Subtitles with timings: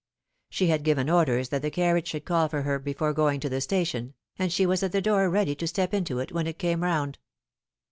[0.49, 3.61] She had given orders that the carriage should call for her before going to the
[3.61, 6.81] station, and she was at the door ready to step into it when it came
[6.81, 7.19] round.